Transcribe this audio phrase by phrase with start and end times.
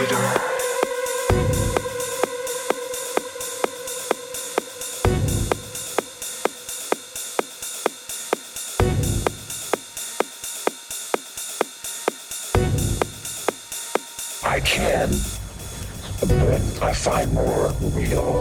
[0.00, 0.06] I
[14.64, 15.10] can,
[16.20, 18.39] but I find more real.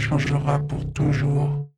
[0.00, 1.68] changera pour toujours.